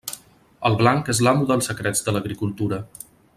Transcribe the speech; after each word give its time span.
El 0.69 0.77
blanc 0.79 1.11
és 1.13 1.21
l'amo 1.27 1.47
dels 1.51 1.69
secrets 1.73 2.03
de 2.09 2.17
l'agricultura. 2.17 2.81